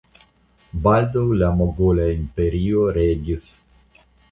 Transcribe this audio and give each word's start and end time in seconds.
Baldaŭ 0.87 1.23
la 1.41 1.51
Mogola 1.59 2.09
Imperio 2.15 2.89
regis. 2.99 3.49